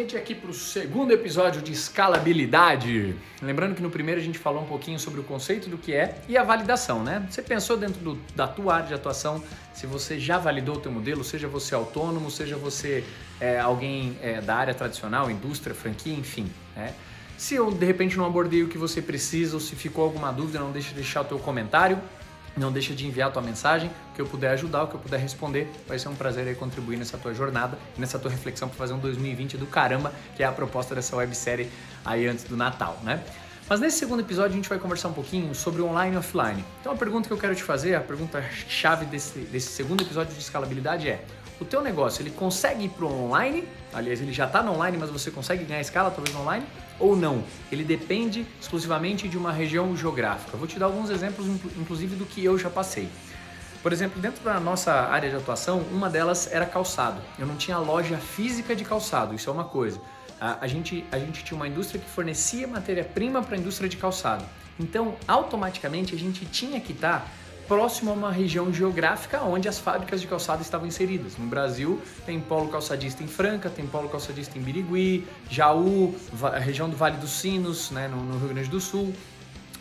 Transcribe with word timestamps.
gente, 0.00 0.16
aqui 0.16 0.34
para 0.34 0.50
o 0.50 0.54
segundo 0.54 1.12
episódio 1.12 1.60
de 1.60 1.72
escalabilidade. 1.72 3.14
Lembrando 3.42 3.74
que 3.74 3.82
no 3.82 3.90
primeiro 3.90 4.18
a 4.18 4.24
gente 4.24 4.38
falou 4.38 4.62
um 4.62 4.66
pouquinho 4.66 4.98
sobre 4.98 5.20
o 5.20 5.22
conceito 5.22 5.68
do 5.68 5.76
que 5.76 5.92
é 5.92 6.18
e 6.26 6.38
a 6.38 6.42
validação, 6.42 7.04
né? 7.04 7.26
Você 7.28 7.42
pensou 7.42 7.76
dentro 7.76 8.00
do, 8.00 8.18
da 8.34 8.48
tua 8.48 8.76
área 8.76 8.86
de 8.86 8.94
atuação, 8.94 9.44
se 9.74 9.86
você 9.86 10.18
já 10.18 10.38
validou 10.38 10.76
o 10.76 10.80
teu 10.80 10.90
modelo, 10.90 11.22
seja 11.22 11.46
você 11.46 11.74
autônomo, 11.74 12.30
seja 12.30 12.56
você 12.56 13.04
é, 13.38 13.60
alguém 13.60 14.16
é, 14.22 14.40
da 14.40 14.56
área 14.56 14.72
tradicional, 14.72 15.30
indústria, 15.30 15.74
franquia, 15.74 16.14
enfim, 16.14 16.50
né? 16.74 16.94
Se 17.36 17.54
eu 17.54 17.70
de 17.70 17.84
repente 17.84 18.16
não 18.16 18.24
abordei 18.24 18.62
o 18.62 18.68
que 18.68 18.78
você 18.78 19.02
precisa 19.02 19.54
ou 19.54 19.60
se 19.60 19.76
ficou 19.76 20.04
alguma 20.04 20.32
dúvida, 20.32 20.58
não 20.58 20.72
deixe 20.72 20.88
de 20.90 20.94
deixar 20.94 21.20
o 21.20 21.24
teu 21.24 21.38
comentário. 21.38 21.98
Não 22.56 22.72
deixa 22.72 22.94
de 22.94 23.06
enviar 23.06 23.28
a 23.28 23.32
tua 23.32 23.42
mensagem, 23.42 23.90
o 24.10 24.14
que 24.14 24.20
eu 24.20 24.26
puder 24.26 24.50
ajudar, 24.50 24.84
o 24.84 24.88
que 24.88 24.94
eu 24.94 25.00
puder 25.00 25.18
responder. 25.18 25.70
Vai 25.86 25.98
ser 25.98 26.08
um 26.08 26.14
prazer 26.14 26.46
aí 26.46 26.54
contribuir 26.54 26.96
nessa 26.96 27.16
tua 27.16 27.32
jornada 27.32 27.78
nessa 27.96 28.18
tua 28.18 28.30
reflexão 28.30 28.68
para 28.68 28.76
fazer 28.76 28.92
um 28.92 28.98
2020 28.98 29.56
do 29.56 29.66
caramba, 29.66 30.12
que 30.36 30.42
é 30.42 30.46
a 30.46 30.52
proposta 30.52 30.94
dessa 30.94 31.16
websérie 31.16 31.70
aí 32.04 32.26
antes 32.26 32.44
do 32.44 32.56
Natal, 32.56 32.98
né? 33.02 33.22
Mas 33.68 33.78
nesse 33.78 33.98
segundo 33.98 34.20
episódio 34.20 34.52
a 34.52 34.56
gente 34.56 34.68
vai 34.68 34.80
conversar 34.80 35.08
um 35.08 35.12
pouquinho 35.12 35.54
sobre 35.54 35.80
online 35.80 36.16
e 36.16 36.18
offline. 36.18 36.64
Então 36.80 36.92
a 36.92 36.96
pergunta 36.96 37.28
que 37.28 37.32
eu 37.32 37.38
quero 37.38 37.54
te 37.54 37.62
fazer, 37.62 37.94
a 37.94 38.00
pergunta 38.00 38.42
chave 38.68 39.04
desse, 39.06 39.38
desse 39.38 39.68
segundo 39.68 40.02
episódio 40.02 40.34
de 40.34 40.40
escalabilidade 40.40 41.08
é: 41.08 41.24
o 41.60 41.64
teu 41.64 41.80
negócio 41.80 42.20
ele 42.20 42.30
consegue 42.30 42.86
ir 42.86 42.88
para 42.88 43.04
o 43.04 43.26
online? 43.26 43.68
Aliás, 43.92 44.20
ele 44.20 44.32
já 44.32 44.46
está 44.46 44.60
no 44.60 44.72
online, 44.72 44.96
mas 44.98 45.08
você 45.08 45.30
consegue 45.30 45.62
ganhar 45.64 45.80
escala 45.80 46.10
talvez 46.10 46.34
no 46.34 46.42
online? 46.42 46.66
Ou 47.00 47.16
não. 47.16 47.42
Ele 47.72 47.82
depende 47.82 48.46
exclusivamente 48.60 49.26
de 49.26 49.36
uma 49.36 49.50
região 49.50 49.96
geográfica. 49.96 50.56
vou 50.56 50.66
te 50.66 50.78
dar 50.78 50.86
alguns 50.86 51.10
exemplos, 51.10 51.46
inclusive, 51.76 52.14
do 52.14 52.26
que 52.26 52.44
eu 52.44 52.58
já 52.58 52.70
passei. 52.70 53.08
Por 53.82 53.92
exemplo, 53.92 54.20
dentro 54.20 54.44
da 54.44 54.60
nossa 54.60 54.92
área 54.92 55.30
de 55.30 55.36
atuação, 55.36 55.80
uma 55.90 56.10
delas 56.10 56.52
era 56.52 56.66
calçado. 56.66 57.20
Eu 57.38 57.46
não 57.46 57.56
tinha 57.56 57.78
loja 57.78 58.18
física 58.18 58.76
de 58.76 58.84
calçado, 58.84 59.34
isso 59.34 59.48
é 59.48 59.52
uma 59.52 59.64
coisa. 59.64 60.00
A, 60.38 60.66
gente, 60.66 61.04
a 61.10 61.18
gente 61.18 61.44
tinha 61.44 61.56
uma 61.56 61.68
indústria 61.68 62.00
que 62.00 62.08
fornecia 62.08 62.66
matéria-prima 62.66 63.42
para 63.42 63.56
a 63.56 63.58
indústria 63.58 63.88
de 63.88 63.96
calçado. 63.96 64.44
Então, 64.78 65.16
automaticamente, 65.28 66.14
a 66.14 66.18
gente 66.18 66.46
tinha 66.46 66.80
que 66.80 66.92
estar 66.92 67.30
próximo 67.70 68.10
a 68.10 68.14
uma 68.14 68.32
região 68.32 68.74
geográfica 68.74 69.42
onde 69.42 69.68
as 69.68 69.78
fábricas 69.78 70.20
de 70.20 70.26
calçado 70.26 70.60
estavam 70.60 70.88
inseridas. 70.88 71.36
No 71.36 71.46
Brasil, 71.46 72.02
tem 72.26 72.40
polo 72.40 72.66
calçadista 72.66 73.22
em 73.22 73.28
Franca, 73.28 73.70
tem 73.70 73.86
polo 73.86 74.08
calçadista 74.08 74.58
em 74.58 74.60
Birigui, 74.60 75.24
Jaú, 75.48 76.12
a 76.42 76.58
região 76.58 76.90
do 76.90 76.96
Vale 76.96 77.18
dos 77.18 77.30
Sinos, 77.30 77.92
né, 77.92 78.08
no, 78.08 78.38
Rio 78.40 78.48
Grande 78.48 78.68
do 78.68 78.80
Sul, 78.80 79.14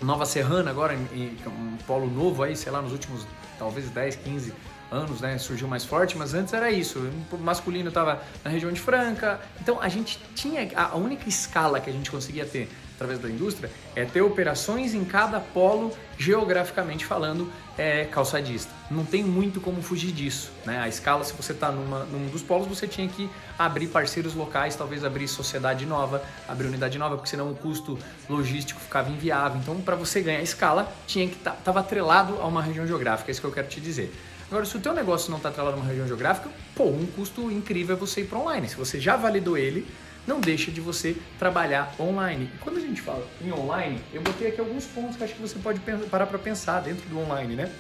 Nova 0.03 0.23
Serrana 0.27 0.69
agora, 0.69 0.93
em, 0.93 1.35
um 1.47 1.77
polo 1.87 2.05
novo 2.05 2.43
aí, 2.43 2.55
sei 2.55 2.71
lá, 2.71 2.79
nos 2.79 2.91
últimos 2.91 3.25
talvez 3.57 3.89
10, 3.89 4.17
15 4.17 4.53
anos, 4.91 5.21
né, 5.21 5.39
surgiu 5.39 5.67
mais 5.67 5.83
forte, 5.83 6.15
mas 6.15 6.35
antes 6.35 6.53
era 6.53 6.69
isso. 6.71 6.99
O 7.31 7.37
masculino 7.39 7.89
estava 7.89 8.21
na 8.43 8.51
região 8.51 8.71
de 8.71 8.79
Franca. 8.79 9.39
Então 9.59 9.81
a 9.81 9.89
gente 9.89 10.19
tinha 10.35 10.69
a 10.75 10.95
única 10.95 11.27
escala 11.27 11.79
que 11.79 11.89
a 11.89 11.93
gente 11.93 12.11
conseguia 12.11 12.45
ter 12.45 12.69
através 12.99 13.17
da 13.19 13.29
indústria, 13.29 13.71
é 13.95 14.03
ter 14.03 14.21
operações 14.21 14.93
em 14.93 15.05
cada 15.05 15.39
polo, 15.39 15.95
geograficamente 16.17 17.05
falando, 17.05 17.49
é, 17.77 18.03
calçadista. 18.03 18.69
Não 18.91 19.05
tem 19.05 19.23
muito 19.23 19.61
como 19.61 19.81
fugir 19.81 20.11
disso. 20.11 20.51
Né? 20.65 20.77
A 20.79 20.87
escala, 20.89 21.23
se 21.23 21.31
você 21.33 21.53
está 21.53 21.71
num 21.71 22.27
dos 22.27 22.43
polos, 22.43 22.67
você 22.67 22.87
tinha 22.87 23.07
que 23.07 23.29
abrir 23.57 23.87
parceiros 23.87 24.35
locais, 24.35 24.75
talvez 24.75 25.05
abrir 25.05 25.29
sociedade 25.29 25.85
nova, 25.85 26.21
abrir 26.45 26.67
unidade 26.67 26.97
nova, 26.97 27.15
porque 27.15 27.29
senão 27.29 27.49
o 27.49 27.55
custo 27.55 27.97
logístico 28.29 28.81
ficava 28.81 29.09
inviável. 29.09 29.61
Então, 29.61 29.79
para 29.79 29.95
você 29.95 30.19
ganhar 30.21 30.41
escala, 30.41 30.91
tinha 31.07 31.25
que 31.27 31.35
estar 31.35 31.51
tá, 31.51 31.71
atrelado 31.79 32.41
a 32.41 32.47
uma 32.47 32.61
região 32.61 32.85
geográfica, 32.85 33.29
é 33.29 33.31
isso 33.31 33.39
que 33.39 33.47
eu 33.47 33.51
quero 33.51 33.69
te 33.69 33.79
dizer. 33.79 34.13
Agora, 34.51 34.65
se 34.65 34.75
o 34.75 34.79
teu 34.79 34.93
negócio 34.93 35.29
não 35.29 35.37
está 35.37 35.49
atrelado 35.49 35.77
a 35.77 35.79
uma 35.79 35.87
região 35.87 36.07
geográfica, 36.07 36.49
pô, 36.75 36.85
um 36.85 37.05
custo 37.05 37.51
incrível 37.51 37.95
é 37.95 37.99
você 37.99 38.21
ir 38.21 38.25
para 38.25 38.39
online. 38.39 38.67
Se 38.67 38.75
você 38.75 38.99
já 38.99 39.15
validou 39.15 39.55
ele, 39.55 39.87
não 40.29 40.39
deixa 40.39 40.69
de 40.69 40.79
você 40.79 41.17
trabalhar 41.39 41.95
online. 41.99 42.47
E 42.53 42.57
quando 42.59 42.77
a 42.77 42.79
gente 42.79 43.01
fala 43.01 43.27
em 43.43 43.51
online, 43.51 43.99
eu 44.13 44.21
botei 44.21 44.49
aqui 44.49 44.59
alguns 44.59 44.85
pontos 44.85 45.17
que 45.17 45.23
acho 45.23 45.33
que 45.33 45.41
você 45.41 45.57
pode 45.57 45.79
parar 46.11 46.27
para 46.27 46.37
pensar 46.37 46.81
dentro 46.81 47.09
do 47.09 47.19
online, 47.19 47.55
né? 47.55 47.71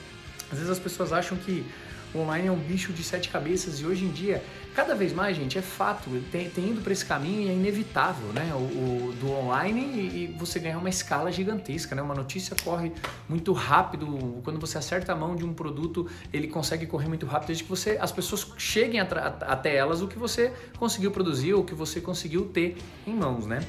Às 0.51 0.57
vezes 0.57 0.71
as 0.71 0.79
pessoas 0.79 1.13
acham 1.13 1.37
que 1.37 1.63
o 2.11 2.17
online 2.17 2.47
é 2.47 2.51
um 2.51 2.57
bicho 2.57 2.91
de 2.91 3.03
sete 3.03 3.29
cabeças 3.29 3.79
e 3.79 3.85
hoje 3.85 4.03
em 4.03 4.09
dia, 4.09 4.43
cada 4.79 4.95
vez 4.95 5.11
mais, 5.11 5.35
gente, 5.35 5.57
é 5.57 5.61
fato, 5.61 6.09
tem, 6.31 6.49
tem 6.49 6.69
indo 6.69 6.79
para 6.79 6.93
esse 6.93 7.05
caminho 7.05 7.41
e 7.41 7.49
é 7.49 7.53
inevitável, 7.53 8.27
né? 8.31 8.49
O, 8.53 9.09
o 9.09 9.13
do 9.19 9.29
online 9.29 9.81
e, 9.81 10.23
e, 10.23 10.27
você 10.27 10.57
ganhar 10.57 10.77
uma 10.77 10.87
escala 10.87 11.29
gigantesca, 11.29 11.93
né? 11.93 12.01
Uma 12.01 12.15
notícia 12.15 12.55
corre 12.63 12.93
muito 13.27 13.51
rápido, 13.51 14.39
quando 14.41 14.57
você 14.57 14.77
acerta 14.77 15.11
a 15.11 15.15
mão 15.17 15.35
de 15.35 15.43
um 15.43 15.53
produto, 15.53 16.09
ele 16.31 16.47
consegue 16.47 16.85
correr 16.85 17.09
muito 17.09 17.25
rápido, 17.25 17.47
desde 17.47 17.65
que 17.65 17.69
você, 17.69 17.97
as 17.99 18.13
pessoas 18.13 18.53
cheguem 18.57 19.01
até 19.01 19.75
elas 19.75 20.01
o 20.01 20.07
que 20.07 20.17
você 20.17 20.53
conseguiu 20.77 21.11
produzir 21.11 21.53
ou 21.53 21.61
o 21.61 21.65
que 21.65 21.75
você 21.75 21.99
conseguiu 21.99 22.45
ter 22.45 22.77
em 23.05 23.13
mãos, 23.13 23.45
né? 23.45 23.59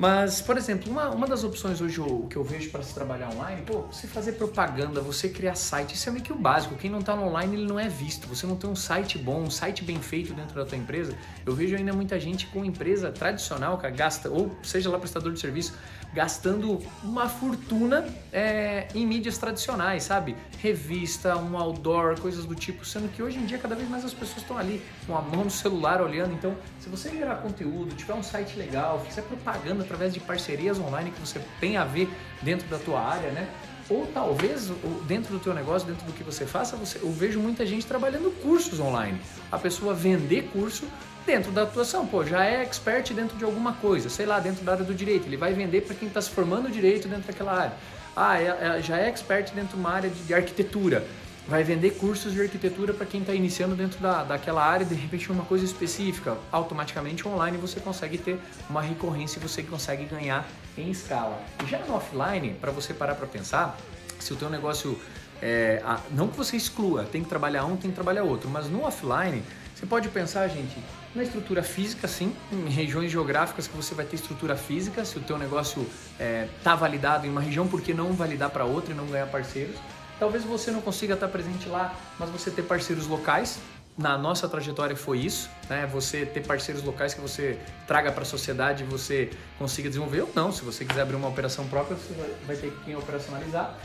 Mas, 0.00 0.40
por 0.40 0.56
exemplo, 0.56 0.90
uma, 0.90 1.10
uma 1.10 1.26
das 1.26 1.44
opções 1.44 1.78
hoje 1.78 2.00
que 2.30 2.34
eu 2.34 2.42
vejo 2.42 2.70
para 2.70 2.82
se 2.82 2.94
trabalhar 2.94 3.28
online, 3.34 3.60
pô, 3.66 3.82
você 3.82 4.06
fazer 4.06 4.32
propaganda, 4.32 4.98
você 4.98 5.28
criar 5.28 5.54
site, 5.54 5.94
isso 5.94 6.08
é 6.08 6.12
meio 6.12 6.24
que 6.24 6.32
o 6.32 6.36
básico. 6.36 6.74
Quem 6.76 6.90
não 6.90 7.00
está 7.00 7.14
no 7.14 7.24
online, 7.24 7.56
ele 7.56 7.66
não 7.66 7.78
é 7.78 7.86
visto. 7.86 8.26
Você 8.26 8.46
não 8.46 8.56
tem 8.56 8.70
um 8.70 8.74
site 8.74 9.18
bom, 9.18 9.42
um 9.42 9.50
site 9.50 9.84
bem 9.84 10.00
feito 10.00 10.32
dentro 10.32 10.54
da 10.54 10.64
tua 10.64 10.78
empresa. 10.78 11.14
Eu 11.44 11.54
vejo 11.54 11.76
ainda 11.76 11.92
muita 11.92 12.18
gente 12.18 12.46
com 12.46 12.64
empresa 12.64 13.12
tradicional, 13.12 13.76
que 13.76 13.90
gasta, 13.90 14.30
ou 14.30 14.50
seja 14.62 14.88
lá 14.88 14.98
prestador 14.98 15.34
de 15.34 15.38
serviço, 15.38 15.74
gastando 16.12 16.80
uma 17.02 17.28
fortuna 17.28 18.04
é, 18.32 18.88
em 18.94 19.06
mídias 19.06 19.38
tradicionais, 19.38 20.04
sabe? 20.04 20.36
Revista, 20.58 21.36
um 21.36 21.56
outdoor, 21.56 22.20
coisas 22.20 22.44
do 22.44 22.54
tipo, 22.54 22.84
sendo 22.84 23.08
que 23.12 23.22
hoje 23.22 23.38
em 23.38 23.46
dia 23.46 23.58
cada 23.58 23.74
vez 23.74 23.88
mais 23.88 24.04
as 24.04 24.12
pessoas 24.12 24.38
estão 24.38 24.58
ali 24.58 24.82
com 25.06 25.16
a 25.16 25.22
mão 25.22 25.44
no 25.44 25.50
celular 25.50 26.00
olhando. 26.00 26.32
Então, 26.32 26.54
se 26.80 26.88
você 26.88 27.10
gerar 27.10 27.36
conteúdo, 27.36 27.94
tiver 27.94 28.14
um 28.14 28.22
site 28.22 28.56
legal, 28.56 29.04
fizer 29.06 29.22
propaganda 29.22 29.82
através 29.82 30.12
de 30.12 30.20
parcerias 30.20 30.78
online 30.78 31.10
que 31.10 31.20
você 31.20 31.40
tem 31.60 31.76
a 31.76 31.84
ver 31.84 32.08
dentro 32.42 32.66
da 32.68 32.78
tua 32.78 33.00
área, 33.00 33.30
né? 33.30 33.48
Ou 33.88 34.06
talvez 34.06 34.70
dentro 35.08 35.32
do 35.32 35.40
teu 35.40 35.52
negócio, 35.52 35.86
dentro 35.88 36.06
do 36.06 36.12
que 36.12 36.22
você 36.22 36.46
faça, 36.46 36.76
você, 36.76 36.98
eu 36.98 37.10
vejo 37.10 37.40
muita 37.40 37.66
gente 37.66 37.84
trabalhando 37.84 38.30
cursos 38.40 38.78
online. 38.78 39.20
A 39.50 39.58
pessoa 39.58 39.92
vender 39.92 40.48
curso 40.52 40.86
dentro 41.30 41.52
da 41.52 41.62
atuação. 41.62 42.06
Pô, 42.06 42.24
já 42.24 42.44
é 42.44 42.62
expert 42.62 43.14
dentro 43.14 43.36
de 43.36 43.44
alguma 43.44 43.74
coisa, 43.74 44.08
sei 44.10 44.26
lá, 44.26 44.40
dentro 44.40 44.64
da 44.64 44.72
área 44.72 44.84
do 44.84 44.92
direito. 44.92 45.26
Ele 45.26 45.36
vai 45.36 45.52
vender 45.52 45.82
para 45.82 45.94
quem 45.94 46.08
está 46.08 46.20
se 46.20 46.30
formando 46.30 46.68
direito 46.68 47.06
dentro 47.06 47.28
daquela 47.28 47.52
área. 47.52 47.72
Ah, 48.16 48.40
é, 48.40 48.46
é, 48.46 48.82
já 48.82 48.98
é 48.98 49.08
expert 49.08 49.52
dentro 49.52 49.76
de 49.76 49.80
uma 49.80 49.92
área 49.92 50.10
de, 50.10 50.22
de 50.24 50.34
arquitetura. 50.34 51.06
Vai 51.46 51.62
vender 51.62 51.92
cursos 51.92 52.32
de 52.32 52.40
arquitetura 52.40 52.92
para 52.92 53.06
quem 53.06 53.20
está 53.20 53.32
iniciando 53.32 53.76
dentro 53.76 54.00
da, 54.00 54.24
daquela 54.24 54.64
área, 54.64 54.84
de 54.84 54.94
repente 54.94 55.30
uma 55.30 55.44
coisa 55.44 55.64
específica. 55.64 56.36
Automaticamente 56.50 57.26
online 57.26 57.56
você 57.58 57.78
consegue 57.78 58.18
ter 58.18 58.38
uma 58.68 58.82
recorrência 58.82 59.38
e 59.38 59.42
você 59.42 59.62
consegue 59.62 60.04
ganhar 60.04 60.46
em 60.76 60.90
escala. 60.90 61.40
Já 61.68 61.78
no 61.78 61.94
offline, 61.94 62.54
para 62.60 62.72
você 62.72 62.92
parar 62.92 63.14
para 63.14 63.26
pensar, 63.26 63.78
se 64.18 64.32
o 64.32 64.36
teu 64.36 64.50
negócio 64.50 65.00
é, 65.42 65.82
não 66.10 66.28
que 66.28 66.36
você 66.36 66.56
exclua, 66.56 67.04
tem 67.04 67.22
que 67.22 67.28
trabalhar 67.28 67.64
um, 67.64 67.76
tem 67.76 67.90
que 67.90 67.94
trabalhar 67.94 68.24
outro, 68.24 68.48
mas 68.48 68.68
no 68.68 68.84
offline 68.84 69.42
você 69.74 69.86
pode 69.86 70.10
pensar, 70.10 70.46
gente, 70.48 70.76
na 71.14 71.22
estrutura 71.22 71.62
física, 71.62 72.06
sim, 72.06 72.36
em 72.52 72.68
regiões 72.68 73.10
geográficas 73.10 73.66
que 73.66 73.74
você 73.74 73.94
vai 73.94 74.04
ter 74.04 74.16
estrutura 74.16 74.54
física, 74.54 75.06
se 75.06 75.16
o 75.16 75.22
teu 75.22 75.38
negócio 75.38 75.80
está 75.82 76.22
é, 76.22 76.48
tá 76.62 76.74
validado 76.74 77.26
em 77.26 77.30
uma 77.30 77.40
região, 77.40 77.66
por 77.66 77.80
que 77.80 77.94
não 77.94 78.12
validar 78.12 78.50
para 78.50 78.66
outra 78.66 78.92
e 78.92 78.94
não 78.94 79.06
ganhar 79.06 79.26
parceiros? 79.26 79.76
Talvez 80.18 80.44
você 80.44 80.70
não 80.70 80.82
consiga 80.82 81.14
estar 81.14 81.28
presente 81.28 81.66
lá, 81.66 81.94
mas 82.18 82.28
você 82.28 82.50
ter 82.50 82.62
parceiros 82.62 83.06
locais. 83.06 83.58
Na 83.96 84.18
nossa 84.18 84.46
trajetória 84.46 84.94
foi 84.94 85.18
isso, 85.18 85.48
né? 85.68 85.88
Você 85.92 86.26
ter 86.26 86.46
parceiros 86.46 86.82
locais 86.82 87.14
que 87.14 87.20
você 87.20 87.58
traga 87.86 88.12
para 88.12 88.22
a 88.22 88.26
sociedade 88.26 88.84
e 88.84 88.86
você 88.86 89.30
consiga 89.58 89.88
desenvolver 89.88 90.20
ou 90.20 90.30
não. 90.34 90.52
Se 90.52 90.62
você 90.62 90.84
quiser 90.84 91.02
abrir 91.02 91.16
uma 91.16 91.28
operação 91.28 91.66
própria, 91.68 91.96
você 91.96 92.14
vai 92.46 92.56
ter 92.56 92.70
quem 92.84 92.94
operacionalizar. 92.96 93.78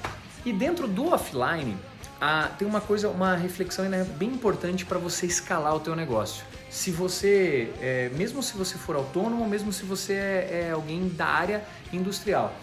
E 0.46 0.54
dentro 0.54 0.88
do 0.88 1.12
offline, 1.12 1.76
ah, 2.22 2.52
tem 2.58 2.68
uma 2.68 2.80
coisa, 2.80 3.10
uma 3.10 3.36
reflexão 3.36 3.86
né, 3.86 4.04
bem 4.04 4.30
importante 4.30 4.86
para 4.86 5.00
você 5.00 5.26
escalar 5.26 5.76
o 5.76 5.80
teu 5.80 5.96
negócio. 5.96 6.46
Se 6.70 6.92
você, 6.92 7.74
é, 7.82 8.10
mesmo 8.16 8.44
se 8.44 8.56
você 8.56 8.78
for 8.78 8.96
autônomo, 8.96 9.48
mesmo 9.48 9.74
se 9.74 9.84
você 9.84 10.14
é, 10.14 10.68
é 10.68 10.72
alguém 10.72 11.10
da 11.10 11.26
área 11.26 11.64
industrial, 11.92 12.54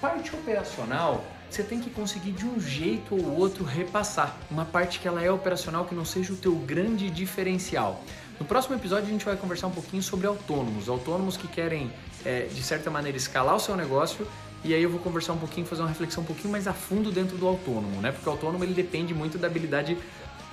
parte 0.00 0.34
operacional 0.34 1.24
você 1.50 1.62
tem 1.62 1.80
que 1.80 1.88
conseguir 1.90 2.32
de 2.32 2.44
um 2.44 2.60
jeito 2.60 3.14
ou 3.14 3.38
outro 3.38 3.64
repassar 3.64 4.36
uma 4.50 4.64
parte 4.64 4.98
que 4.98 5.08
ela 5.08 5.22
é 5.22 5.30
operacional 5.30 5.86
que 5.86 5.94
não 5.94 6.04
seja 6.04 6.32
o 6.32 6.36
teu 6.36 6.54
grande 6.54 7.10
diferencial. 7.10 8.02
No 8.38 8.46
próximo 8.46 8.76
episódio 8.76 9.06
a 9.06 9.10
gente 9.10 9.24
vai 9.24 9.36
conversar 9.36 9.66
um 9.66 9.72
pouquinho 9.72 10.02
sobre 10.02 10.26
autônomos, 10.26 10.88
autônomos 10.88 11.36
que 11.36 11.48
querem 11.48 11.90
é, 12.24 12.42
de 12.42 12.62
certa 12.62 12.90
maneira 12.90 13.16
escalar 13.16 13.56
o 13.56 13.60
seu 13.60 13.76
negócio 13.76 14.26
e 14.64 14.74
aí 14.74 14.82
eu 14.82 14.90
vou 14.90 14.98
conversar 15.00 15.32
um 15.32 15.38
pouquinho, 15.38 15.66
fazer 15.66 15.82
uma 15.82 15.88
reflexão 15.88 16.22
um 16.22 16.26
pouquinho 16.26 16.50
mais 16.50 16.66
a 16.66 16.72
fundo 16.72 17.12
dentro 17.12 17.36
do 17.36 17.46
autônomo, 17.46 18.00
né? 18.00 18.12
Porque 18.12 18.28
o 18.28 18.32
autônomo 18.32 18.64
ele 18.64 18.74
depende 18.74 19.14
muito 19.14 19.38
da 19.38 19.46
habilidade 19.46 19.96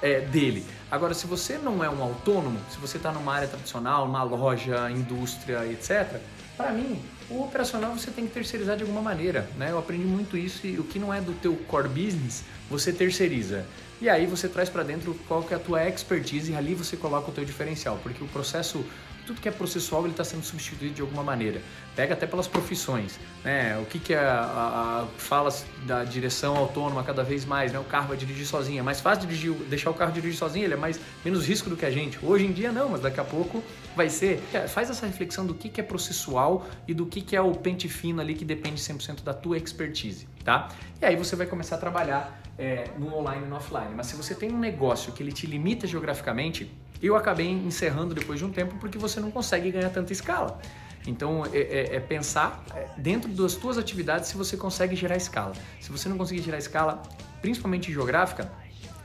é, 0.02 0.22
dele. 0.22 0.64
Agora, 0.92 1.14
se 1.14 1.26
você 1.26 1.58
não 1.58 1.84
é 1.84 1.90
um 1.90 2.02
autônomo, 2.04 2.60
se 2.70 2.78
você 2.78 2.98
está 2.98 3.12
numa 3.12 3.34
área 3.34 3.48
tradicional, 3.48 4.06
numa 4.06 4.24
loja, 4.24 4.90
indústria, 4.92 5.66
etc., 5.66 6.20
para 6.56 6.72
mim, 6.72 7.02
o 7.30 7.44
operacional 7.44 7.92
você 7.92 8.12
tem 8.12 8.26
que 8.26 8.34
terceirizar 8.34 8.78
de 8.78 8.84
alguma 8.84 9.02
maneira, 9.02 9.50
né? 9.58 9.72
Eu 9.72 9.80
aprendi 9.80 10.06
muito 10.06 10.38
isso 10.38 10.66
e 10.66 10.80
o 10.80 10.84
que 10.84 11.00
não 11.00 11.14
é 11.14 11.20
do 11.20 11.34
teu 11.34 11.56
core 11.68 11.90
business, 11.90 12.44
você 12.70 12.94
terceiriza. 12.94 13.66
E 14.00 14.10
aí 14.10 14.26
você 14.26 14.48
traz 14.48 14.70
para 14.70 14.84
dentro 14.84 15.14
qual 15.28 15.42
que 15.44 15.54
é 15.54 15.58
a 15.58 15.60
tua 15.60 15.88
expertise 15.88 16.52
e 16.52 16.56
ali 16.56 16.76
você 16.76 16.96
coloca 16.96 17.30
o 17.30 17.34
teu 17.34 17.44
diferencial, 17.44 18.00
porque 18.04 18.24
o 18.24 18.28
processo 18.28 18.86
tudo 19.26 19.42
que 19.42 19.50
é 19.50 19.52
processual 19.52 20.04
ele 20.04 20.12
está 20.12 20.24
sendo 20.24 20.44
substituído 20.44 20.94
de 20.94 21.02
alguma 21.02 21.24
maneira. 21.24 21.62
Pega 21.96 22.14
até 22.14 22.28
pelas 22.28 22.48
profissões, 22.48 23.20
né? 23.44 23.78
O 23.78 23.86
que, 23.86 24.00
que 24.00 24.14
é 24.14 24.20
a, 24.20 24.42
a, 24.42 25.02
a 25.02 25.08
fala 25.18 25.50
da 25.86 26.04
direção 26.04 26.56
autônoma 26.56 27.04
cada 27.04 27.24
vez 27.24 27.46
mais, 27.46 27.72
né? 27.72 27.80
O 27.80 27.84
carro 27.84 28.10
vai 28.10 28.18
dirigir 28.18 28.46
sozinho. 28.46 28.80
É 28.80 28.82
mais 28.84 29.00
fácil 29.00 29.28
dirigir, 29.28 29.54
deixar 29.70 29.90
o 29.90 29.94
carro 29.94 30.12
dirigir 30.12 30.38
sozinho, 30.38 30.66
ele 30.66 30.74
é 30.74 30.78
mais 30.78 31.00
menos 31.24 31.48
risco 31.48 31.70
do 31.70 31.78
que 31.78 31.86
a 31.86 31.92
gente. 31.92 32.20
Hoje 32.24 32.46
em 32.46 32.52
dia 32.52 32.72
não, 32.72 32.90
mas 32.90 33.02
daqui 33.02 33.20
a 33.20 33.24
pouco 33.24 33.64
vai 33.96 34.10
ser. 34.10 34.40
Faz 34.68 34.90
essa 34.90 35.06
reflexão 35.06 35.46
do 35.46 35.54
que, 35.54 35.70
que 35.70 35.80
é 35.80 35.84
processual 35.84 36.68
e 36.88 36.94
do 36.94 37.06
que, 37.06 37.22
que 37.22 37.36
é 37.36 37.42
o 37.42 37.52
pente 37.54 37.88
fino 37.88 38.22
ali 38.22 38.36
que 38.36 38.46
depende 38.46 38.82
100% 38.82 39.24
da 39.24 39.34
tua 39.34 39.58
expertise, 39.58 40.28
tá? 40.44 40.70
E 41.02 41.06
aí 41.06 41.16
você 41.16 41.36
vai 41.36 41.48
começar 41.48 41.76
a 41.76 41.80
trabalhar 41.80 42.45
é, 42.58 42.90
no 42.98 43.16
online 43.16 43.46
e 43.46 43.50
no 43.50 43.56
offline. 43.56 43.94
Mas 43.96 44.08
se 44.08 44.16
você 44.16 44.34
tem 44.34 44.52
um 44.52 44.60
negócio 44.60 45.12
que 45.12 45.22
ele 45.22 45.32
te 45.32 45.46
limita 45.46 45.86
geograficamente, 45.88 46.72
eu 47.02 47.16
acabei 47.16 47.50
encerrando 47.50 48.14
depois 48.14 48.40
de 48.40 48.46
um 48.46 48.52
tempo 48.52 48.76
porque 48.80 48.98
você 48.98 49.20
não 49.20 49.32
consegue 49.32 49.72
ganhar 49.72 49.90
tanta 49.90 50.14
escala. 50.14 50.60
Então 51.08 51.46
é, 51.46 51.58
é, 51.58 51.96
é, 51.96 52.00
pensar 52.00 52.64
é, 52.74 52.88
dentro 52.98 53.30
das 53.32 53.56
tuas 53.56 53.78
atividades 53.78 54.30
se 54.30 54.38
você 54.38 54.58
consegue 54.58 54.96
gerar 54.96 55.16
escala. 55.16 55.54
Se 55.80 55.92
você 55.92 56.10
não 56.10 56.18
conseguir 56.18 56.42
gerar 56.42 56.58
escala, 56.58 57.02
principalmente 57.42 57.92
geográfica, 57.92 58.52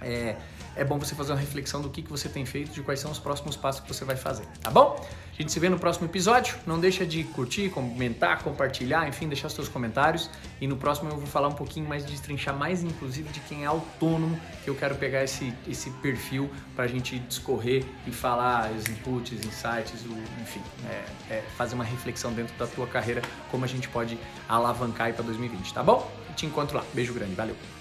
é, 0.00 0.37
é 0.76 0.85
bom 0.85 0.99
você 0.99 1.14
fazer 1.14 1.32
uma 1.32 1.38
reflexão 1.38 1.81
do 1.81 1.91
que, 1.91 2.02
que 2.02 2.11
você 2.11 2.29
tem 2.29 2.44
feito, 2.47 2.70
de 2.73 2.82
quais 2.82 3.00
são 3.00 3.11
os 3.11 3.19
próximos 3.19 3.56
passos 3.56 3.81
que 3.81 3.88
você 3.88 4.05
vai 4.05 4.17
fazer, 4.17 4.47
tá 4.61 4.70
bom? 4.70 5.05
A 5.41 5.43
gente 5.43 5.52
se 5.52 5.58
vê 5.58 5.70
no 5.70 5.79
próximo 5.79 6.06
episódio. 6.06 6.55
Não 6.67 6.79
deixa 6.79 7.06
de 7.06 7.25
curtir, 7.25 7.70
comentar, 7.70 8.43
compartilhar, 8.43 9.08
enfim, 9.08 9.26
deixar 9.26 9.49
seus 9.49 9.70
comentários. 9.70 10.29
E 10.61 10.67
no 10.67 10.76
próximo 10.76 11.08
eu 11.08 11.17
vou 11.17 11.26
falar 11.26 11.49
um 11.49 11.55
pouquinho 11.55 11.88
mais 11.88 12.05
de 12.05 12.12
destrinchar 12.12 12.55
mais, 12.55 12.82
inclusive, 12.82 13.26
de 13.31 13.41
quem 13.41 13.62
é 13.62 13.67
autônomo, 13.67 14.38
que 14.62 14.69
eu 14.69 14.75
quero 14.75 14.97
pegar 14.97 15.25
esse, 15.25 15.50
esse 15.67 15.88
perfil 16.02 16.50
para 16.76 16.85
a 16.85 16.88
gente 16.88 17.19
discorrer 17.20 17.87
e 18.06 18.11
falar 18.11 18.70
os 18.73 18.87
inputs, 18.87 19.32
insights, 19.32 20.05
o, 20.05 20.43
enfim, 20.43 20.61
é, 20.87 21.37
é 21.37 21.43
fazer 21.56 21.75
uma 21.75 21.85
reflexão 21.85 22.35
dentro 22.35 22.55
da 22.58 22.67
tua 22.67 22.87
carreira, 22.87 23.23
como 23.50 23.64
a 23.64 23.69
gente 23.69 23.88
pode 23.88 24.19
alavancar 24.47 25.06
aí 25.06 25.14
para 25.14 25.25
2020, 25.25 25.73
tá 25.73 25.82
bom? 25.82 26.06
Te 26.37 26.44
encontro 26.44 26.76
lá. 26.76 26.85
Beijo 26.93 27.14
grande, 27.14 27.35
valeu! 27.35 27.80